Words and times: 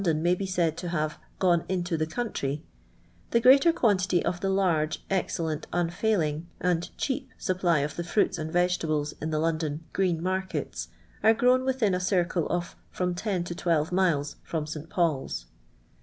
i 0.03 0.13
may 0.13 0.33
be 0.33 0.47
said 0.47 0.75
to 0.77 0.87
have" 0.89 1.19
gone 1.37 1.63
into 1.69 1.95
the 1.95 2.07
country,' 2.07 2.63
the 3.29 3.39
greater 3.39 3.71
quantity 3.71 4.25
of 4.25 4.39
the 4.39 4.49
large, 4.49 5.05
excellent, 5.11 5.67
unfailing, 5.71 6.47
and 6.59 6.89
cheap 6.97 7.29
supply 7.37 7.81
of 7.81 7.95
the 7.97 8.01
ftuita 8.01 8.39
and 8.39 8.51
veeeUbles 8.51 9.13
In 9.21 9.29
the 9.29 9.37
London" 9.37 9.83
green" 9.93 10.19
markets 10.23 10.87
are 11.21 11.35
grown 11.35 11.63
within 11.63 11.93
a 11.93 11.99
circle 11.99 12.47
of 12.49 12.75
from 12.89 13.13
ten 13.13 13.43
to 13.43 13.53
twelve 13.53 13.91
miles 13.91 14.37
from 14.41 14.65
St, 14.65 14.89
Paul's. 14.89 15.45